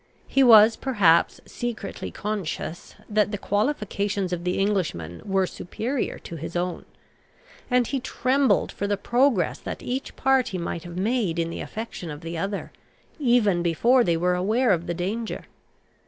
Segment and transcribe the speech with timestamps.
[0.27, 6.55] He was perhaps secretly conscious that the qualifications of the Englishman were superior to his
[6.55, 6.85] own;
[7.69, 12.09] and he trembled for the progress that each party might have made in the affection
[12.09, 12.71] of the other,
[13.19, 15.45] even before they were aware of the danger.